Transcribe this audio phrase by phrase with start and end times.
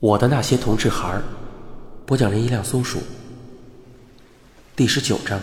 [0.00, 1.22] 我的那些同志孩儿，
[2.06, 3.02] 播讲人一辆松鼠，
[4.74, 5.38] 第十九章。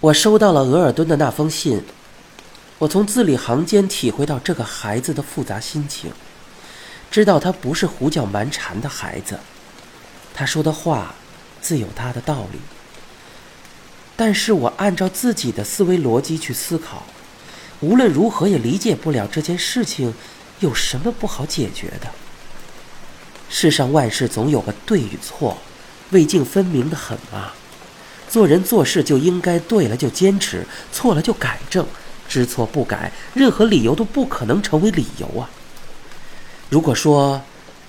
[0.00, 1.80] 我收到了额尔敦的那封信，
[2.80, 6.10] 我从字里行间体会到这个孩子的复杂心情，
[7.12, 9.38] 知道他不是胡搅蛮缠的孩子，
[10.34, 11.14] 他说的话
[11.60, 12.58] 自有他的道理。
[14.16, 17.04] 但是我按照自己的思维逻辑去思考。
[17.80, 20.12] 无论如何也理解不了这件事情
[20.60, 22.08] 有什么不好解决的。
[23.48, 25.56] 世上万事总有个对与错，
[26.10, 27.54] 未尽分明的很啊。
[28.28, 31.86] 做人做事就应该对了就坚持，错了就改正，
[32.28, 35.48] 知错不改，任何理由都不可能成为理由啊。
[36.68, 37.40] 如果说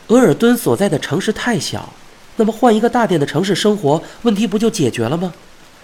[0.08, 1.92] 额尔敦所在的城市太小，
[2.38, 5.34] 那么换一个大点的城市生活，问题不就解决了吗？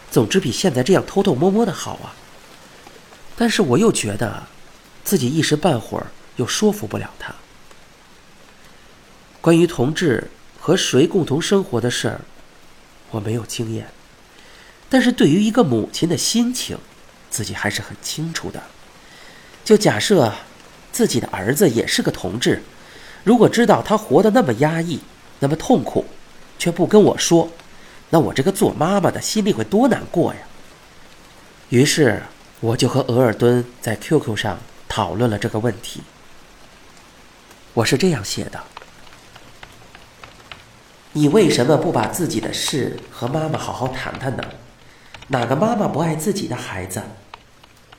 [0.09, 2.15] 总之比现在这样偷偷摸摸的好啊。
[3.37, 4.43] 但是我又觉得，
[5.03, 6.07] 自己一时半会儿
[6.37, 7.35] 又说服不了他。
[9.41, 12.21] 关于同志和谁共同生活的事儿，
[13.11, 13.87] 我没有经验。
[14.89, 16.77] 但是对于一个母亲的心情，
[17.29, 18.63] 自己还是很清楚的。
[19.65, 20.33] 就假设
[20.93, 22.63] 自己的儿子也是个同志，
[23.25, 25.01] 如果知道他活得那么压抑、
[25.39, 26.05] 那么痛苦，
[26.57, 27.51] 却不跟我说，
[28.09, 30.39] 那我这个做妈妈的心里会多难过呀。
[31.67, 32.23] 于是。
[32.61, 36.01] 我就和额尔敦在 QQ 上讨论了这个问题。
[37.73, 38.63] 我是这样写的：
[41.11, 44.43] 你为什么不把自己的事和妈妈好好谈谈呢？
[45.27, 47.01] 哪个妈妈不爱自己的孩子？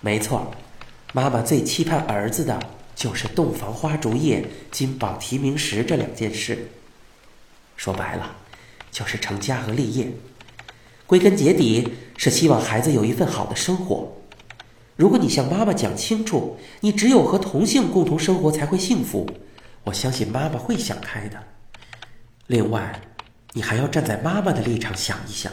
[0.00, 0.50] 没错，
[1.12, 2.58] 妈妈最期盼儿子的
[2.94, 6.70] 就是洞房花烛夜、金榜题名时这两件事。
[7.76, 8.34] 说白了，
[8.90, 10.10] 就是成家和立业。
[11.06, 14.10] 归根结底，是希望孩子有一份好的生活。
[14.96, 19.28] 如果你向妈妈讲清楚，你只有和同性共同生活才会幸福，
[19.84, 21.38] 我相信妈妈会想开的。
[22.46, 23.02] 另外，
[23.52, 25.52] 你还要站在妈妈的立场想一想，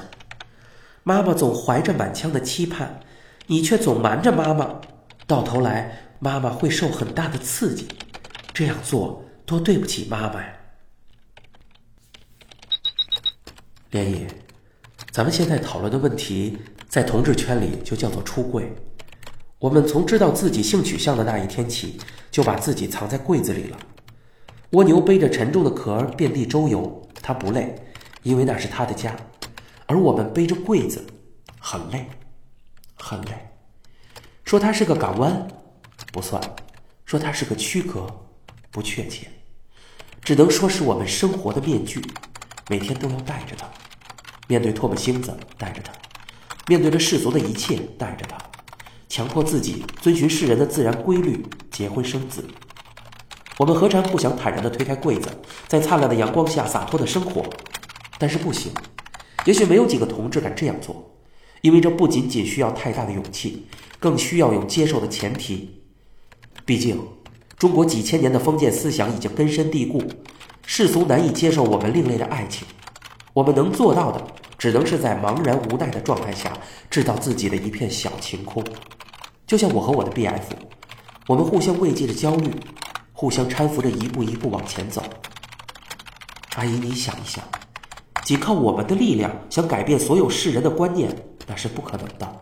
[1.03, 3.01] 妈妈总怀着满腔的期盼，
[3.47, 4.79] 你却总瞒着妈妈，
[5.27, 7.87] 到头来妈妈会受很大的刺激，
[8.53, 10.53] 这样做多对不起妈妈呀。
[13.91, 14.25] 莲姨，
[15.11, 18.73] 咱们现在讨论的问题，在同志圈里就叫做出柜。
[19.63, 21.97] 我们从知道自己性取向的那一天起，
[22.29, 23.77] 就把自己藏在柜子里了。
[24.71, 27.73] 蜗牛背着沉重的壳遍地周游，它不累，
[28.23, 29.11] 因为那是它的家；
[29.85, 31.01] 而我们背着柜子，
[31.59, 32.05] 很累，
[32.95, 33.31] 很累。
[34.43, 35.47] 说它是个港湾，
[36.11, 36.41] 不算；
[37.05, 38.05] 说它是个躯壳，
[38.69, 39.27] 不确切。
[40.21, 42.01] 只能说是我们生活的面具，
[42.67, 43.65] 每天都要戴着它。
[44.49, 45.93] 面对唾沫星子，戴着它；
[46.67, 48.37] 面对着世俗的一切，戴着它。
[49.13, 52.43] 强迫自己遵循世人的自然规律，结婚生子。
[53.59, 55.29] 我们何尝不想坦然地推开柜子，
[55.67, 57.45] 在灿烂的阳光下洒脱地生活？
[58.17, 58.71] 但是不行，
[59.45, 61.11] 也许没有几个同志敢这样做，
[61.61, 63.67] 因为这不仅仅需要太大的勇气，
[63.99, 65.83] 更需要有接受的前提。
[66.65, 66.99] 毕竟，
[67.59, 70.01] 中国几千年的封建思想已经根深蒂固，
[70.65, 72.67] 世俗难以接受我们另类的爱情。
[73.33, 74.25] 我们能做到的，
[74.57, 76.51] 只能是在茫然无奈的状态下，
[76.89, 78.63] 制造自己的一片小晴空。
[79.53, 80.55] 就像我和我的 B F，
[81.27, 82.49] 我们互相慰藉着焦虑，
[83.11, 85.03] 互相搀扶着一步一步往前走。
[86.55, 87.43] 阿姨，你想一想，
[88.23, 91.15] 仅靠我们的力量想改变所有世人的观念，
[91.45, 92.41] 那是不可能的。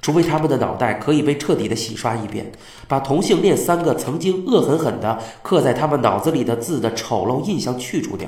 [0.00, 2.50] 除非他们的脑袋可以被彻底的洗刷一遍，
[2.88, 8.26] 把同性恋三个曾经恶狠狠的刻在他们脑子里的字的丑陋印象去除掉，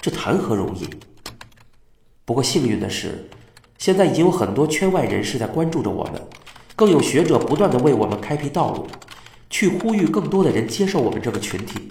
[0.00, 0.88] 这谈何容易？
[2.24, 3.28] 不过幸运的是，
[3.76, 6.14] 现在已经有很多圈外人士在关注着我们。
[6.80, 8.88] 更有学者不断的为我们开辟道路，
[9.50, 11.90] 去呼吁更多的人接受我们这个群体。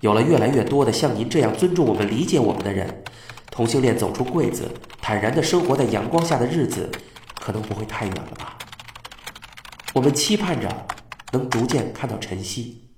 [0.00, 3.04] 有了越来越多的像您这样尊重我们、理解我们的人，
[3.52, 4.68] 同性恋走出柜子，
[5.00, 6.90] 坦然的生活在阳光下的日子，
[7.38, 8.58] 可能不会太远了吧？
[9.94, 10.68] 我们期盼着
[11.30, 12.88] 能逐渐看到晨曦。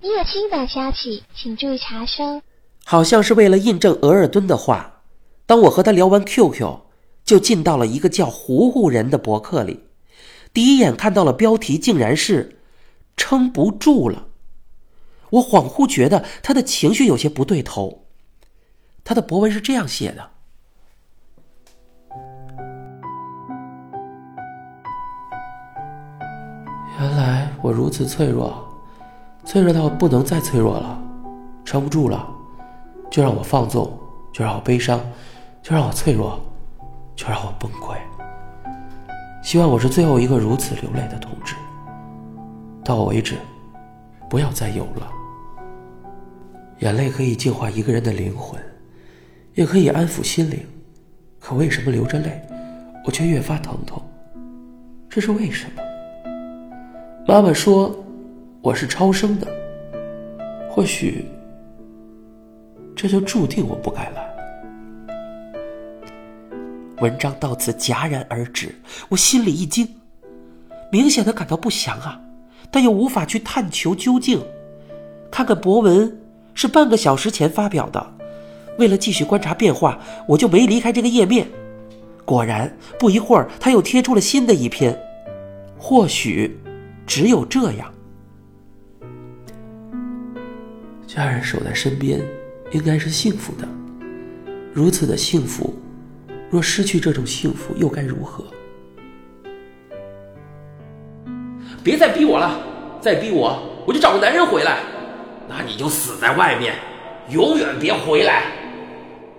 [0.00, 2.42] 你有新的消息，请注意查收。
[2.84, 5.02] 好像是为了印证额尔敦的话，
[5.46, 6.78] 当我和他聊完 QQ。
[7.24, 9.84] 就进到了一个叫“糊糊人”的博客里，
[10.52, 12.60] 第一眼看到了标题，竟然是
[13.16, 14.26] “撑不住了”。
[15.30, 18.04] 我恍惚觉得他的情绪有些不对头。
[19.04, 20.30] 他的博文是这样写的
[27.00, 28.62] ：“原来我如此脆弱，
[29.44, 31.02] 脆弱到不能再脆弱了，
[31.64, 32.28] 撑不住了，
[33.10, 33.98] 就让我放纵，
[34.32, 35.00] 就让我悲伤，
[35.62, 36.38] 就让我脆弱。”
[37.22, 37.96] 就让我崩溃。
[39.44, 41.54] 希望我是最后一个如此流泪的同志。
[42.84, 43.36] 到我为止，
[44.28, 45.08] 不要再有了。
[46.80, 48.60] 眼泪可以净化一个人的灵魂，
[49.54, 50.66] 也可以安抚心灵，
[51.38, 52.42] 可为什么流着泪，
[53.04, 54.02] 我却越发疼痛？
[55.08, 55.82] 这是为什么？
[57.24, 57.94] 妈妈说
[58.60, 59.46] 我是超生的，
[60.68, 61.24] 或许
[62.96, 64.21] 这就注定我不该来。
[67.02, 68.72] 文章到此戛然而止，
[69.08, 69.96] 我心里一惊，
[70.92, 72.20] 明显的感到不祥啊，
[72.70, 74.40] 但又无法去探求究竟。
[75.28, 76.16] 看看博文
[76.54, 78.14] 是半个小时前发表的，
[78.78, 81.48] 为了继续观察变化，我就没离开这个页面。
[82.24, 84.96] 果然，不一会儿他又贴出了新的一篇。
[85.76, 86.56] 或许，
[87.04, 87.92] 只有这样，
[91.04, 92.20] 家人守在身边，
[92.70, 93.66] 应该是幸福的。
[94.72, 95.74] 如此的幸福。
[96.52, 98.44] 若失去这种幸福，又该如何？
[101.82, 102.60] 别再逼我了，
[103.00, 104.80] 再逼我，我就找个男人回来。
[105.48, 106.74] 那你就死在外面，
[107.30, 108.42] 永远别回来。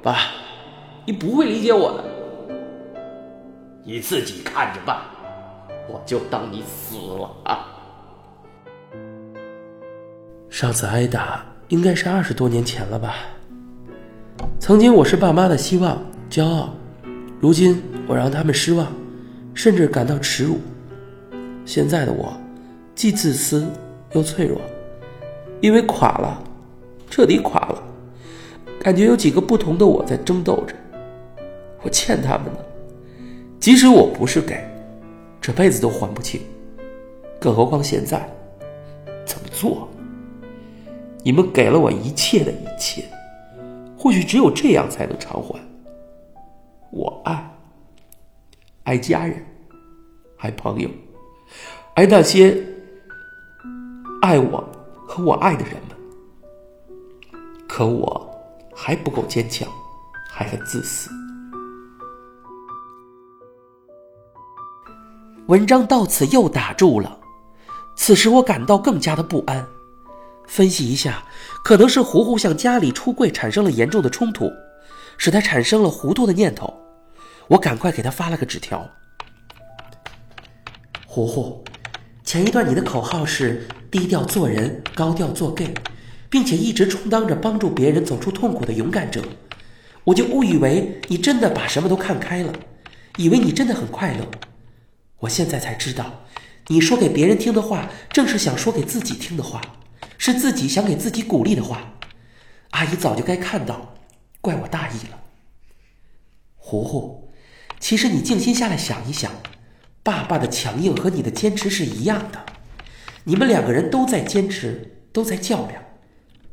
[0.02, 0.18] 爸，
[1.06, 2.04] 你不会理解我的，
[3.86, 4.98] 你自己看着办。
[5.88, 7.68] 我就当你死了啊！
[10.50, 13.18] 上次挨打应该是二十多年前了吧？
[14.60, 16.74] 曾经我是爸妈的希望、骄傲。
[17.44, 18.88] 如今我让他们失望，
[19.54, 20.60] 甚至感到耻辱。
[21.66, 22.34] 现在的我，
[22.96, 23.68] 既自私
[24.14, 24.62] 又脆弱，
[25.60, 26.42] 因为垮了，
[27.10, 27.84] 彻底垮了。
[28.80, 30.74] 感觉有几个不同的我在争斗着，
[31.82, 32.66] 我欠他们的，
[33.60, 34.64] 即使我不是给，
[35.42, 36.40] 这辈子都还不清。
[37.42, 38.26] 更何况现在，
[39.26, 39.90] 怎么做？
[41.22, 43.04] 你们给了我一切的一切，
[43.98, 45.60] 或许只有这样才能偿还。
[48.84, 49.42] 爱家人，
[50.40, 50.90] 爱朋友，
[51.96, 52.62] 爱那些
[54.22, 54.62] 爱我
[55.08, 55.98] 和我爱的人们。
[57.66, 58.30] 可我
[58.76, 59.66] 还不够坚强，
[60.30, 61.10] 还很自私。
[65.48, 67.18] 文章到此又打住了。
[67.96, 69.66] 此时我感到更加的不安。
[70.46, 71.24] 分析一下，
[71.64, 74.52] 可能是糊糊向家里出柜产生了严重的冲突，
[75.18, 76.83] 使他产生了糊涂的念头。
[77.54, 78.90] 我赶快给他发了个纸条。
[81.06, 81.64] 糊糊，
[82.24, 85.72] 前一段你的口号是低调做人，高调做 gay，
[86.32, 89.24] 并且一直充当着帮助别人走出痛苦的勇敢者，
[90.04, 92.52] 我就误以为你真的把什么都看开了，
[93.18, 94.28] 以为你真的很快乐。
[95.20, 96.26] 我现在才知道，
[96.70, 99.62] 你说给别人听的话，正是想说给自己听的话，
[100.18, 101.94] 是自己想给自己鼓励的话。
[102.72, 103.94] 阿姨早就该看到，
[104.42, 105.20] 怪我大意了。
[106.58, 107.23] 糊糊。
[107.84, 109.30] 其实你静心下来想一想，
[110.04, 112.46] 爸爸的强硬和你的坚持是一样的，
[113.26, 115.84] 你们两个人都在坚持，都在较量。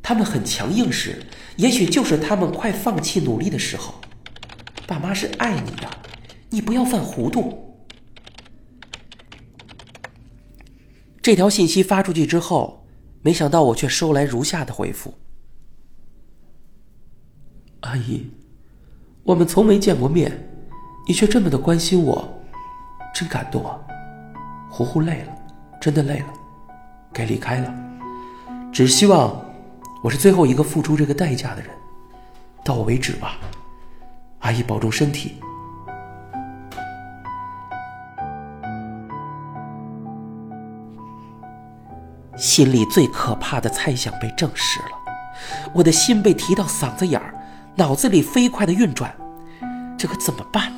[0.03, 1.23] 他们很强硬时，
[1.55, 3.95] 也许就是他们快放弃努力的时候。
[4.85, 5.89] 爸妈是爱你的，
[6.49, 7.77] 你不要犯糊涂。
[11.21, 12.85] 这条信息发出去之后，
[13.21, 15.13] 没想到我却收来如下的回复：
[17.79, 18.29] 阿姨，
[19.23, 20.49] 我们从没见过面。
[21.07, 22.27] 你却这么的关心我，
[23.13, 23.77] 真感动啊！
[24.69, 25.33] 糊糊累了，
[25.79, 26.27] 真的累了，
[27.11, 27.73] 该离开了。
[28.71, 29.35] 只希望
[30.01, 31.69] 我是最后一个付出这个代价的人，
[32.63, 33.37] 到我为止吧。
[34.39, 35.41] 阿姨保重身体。
[42.37, 44.85] 心里最可怕的猜想被证实了，
[45.73, 47.35] 我的心被提到嗓子眼儿，
[47.75, 49.13] 脑子里飞快的运转，
[49.97, 50.71] 这可怎么办？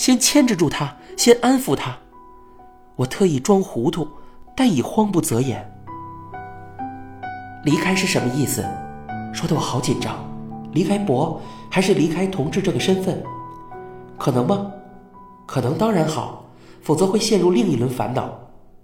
[0.00, 1.94] 先牵制住他，先安抚他。
[2.96, 4.08] 我特意装糊涂，
[4.56, 5.70] 但已慌不择言。
[7.64, 8.64] 离开是什么意思？
[9.30, 10.16] 说的我好紧张。
[10.72, 11.38] 离开博，
[11.68, 13.22] 还是离开同志这个身份？
[14.16, 14.72] 可能吗？
[15.44, 16.46] 可能当然好，
[16.80, 18.40] 否则会陷入另一轮烦恼。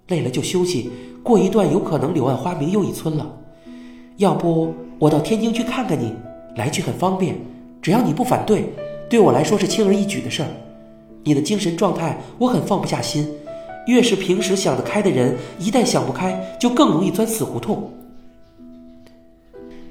[0.09, 0.91] 累了就休息，
[1.23, 3.27] 过一段有可能柳暗花明又一村了。
[4.17, 6.13] 要不我到天津去看看你，
[6.57, 7.35] 来去很方便，
[7.81, 8.71] 只要你不反对，
[9.09, 10.49] 对我来说是轻而易举的事儿。
[11.27, 13.29] 你的精神状态，我很放不下心。
[13.85, 17.91] 越是平时想得开的人，一旦想不开，就更容易钻死胡同。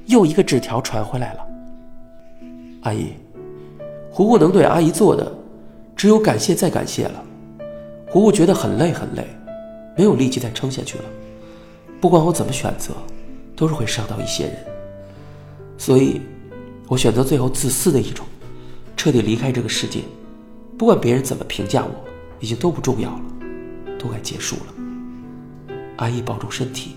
[0.07, 1.47] 又一个纸条传回来了。
[2.85, 3.09] 阿姨，
[4.11, 5.31] 胡胡能对阿姨做的，
[5.95, 7.23] 只有感谢再感谢了。
[8.09, 9.23] 胡胡觉得很累很累，
[9.95, 11.05] 没有力气再撑下去了。
[12.01, 12.95] 不管我怎么选择，
[13.55, 14.57] 都是会伤到一些人。
[15.77, 16.19] 所以，
[16.89, 18.25] 我选择最后自私的一种，
[18.97, 20.01] 彻底离开这个世界。
[20.79, 22.05] 不管别人怎么评价我，
[22.39, 23.23] 已经都不重要了，
[23.99, 25.75] 都该结束了。
[25.97, 26.97] 阿姨保重身体，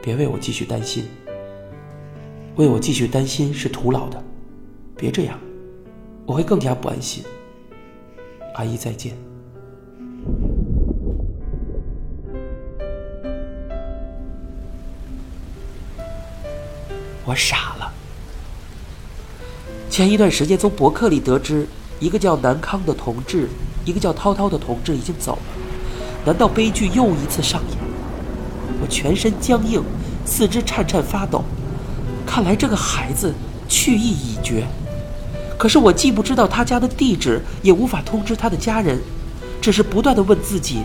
[0.00, 1.04] 别为我继续担心。
[2.56, 4.22] 为我继续担心是徒劳的，
[4.96, 5.38] 别这样，
[6.24, 7.22] 我会更加不安心。
[8.54, 9.14] 阿姨再见。
[17.24, 17.92] 我傻了。
[19.90, 21.66] 前一段时间从博客里得知，
[22.02, 23.48] 一个叫南康的同志，
[23.84, 25.42] 一个叫涛涛的同志已经走了。
[26.24, 27.78] 难道悲剧又一次上演？
[28.80, 29.80] 我全身僵硬，
[30.24, 31.44] 四肢颤颤发抖。
[32.26, 33.32] 看来这个孩子
[33.68, 34.66] 去意已决。
[35.56, 39.00] 可是我既不知道他家的地址，也无法通知他的家人，
[39.60, 40.82] 只是不断的问自己：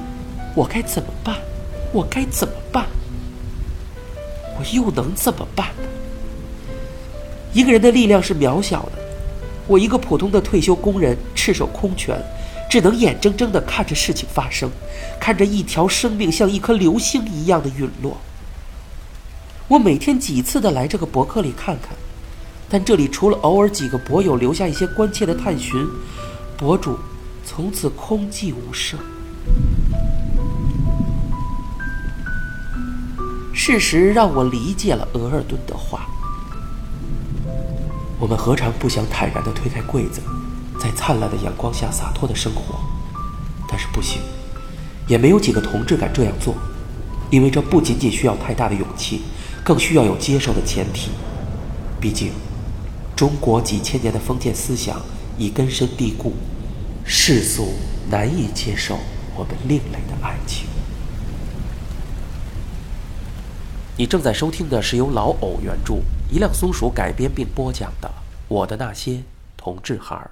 [0.53, 1.35] 我该怎么办？
[1.91, 2.85] 我该怎么办？
[4.59, 5.69] 我又能怎么办？
[7.53, 8.96] 一个人的力量是渺小的，
[9.67, 12.17] 我一个普通的退休工人，赤手空拳，
[12.69, 14.69] 只能眼睁睁地看着事情发生，
[15.19, 18.17] 看着一条生命像一颗流星一样的陨落。
[19.67, 21.89] 我每天几次的来这个博客里看看，
[22.69, 25.85] 但这里除了偶尔几个博友留下一些关切的探寻，
[26.57, 26.97] 博主
[27.45, 28.97] 从此空寂无声。
[33.53, 36.07] 事实让我理解了额尔顿的话。
[38.19, 40.21] 我们何尝不想坦然地推开柜子，
[40.79, 42.79] 在灿烂的阳光下洒脱的生活？
[43.69, 44.21] 但是不行，
[45.07, 46.55] 也没有几个同志敢这样做，
[47.29, 49.21] 因为这不仅仅需要太大的勇气，
[49.63, 51.11] 更需要有接受的前提。
[52.01, 52.31] 毕竟，
[53.15, 54.99] 中国几千年的封建思想
[55.37, 56.33] 已根深蒂固，
[57.05, 57.73] 世俗
[58.09, 58.97] 难以接受
[59.35, 60.65] 我们另类的爱情。
[63.95, 66.01] 你正在收听的是由老偶原著。
[66.29, 68.09] 一辆松鼠改编并播讲的
[68.49, 69.23] 《我的那些
[69.55, 70.31] 同志孩儿》。